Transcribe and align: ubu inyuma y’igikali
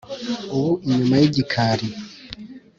ubu 0.55 0.71
inyuma 0.87 1.15
y’igikali 1.21 1.87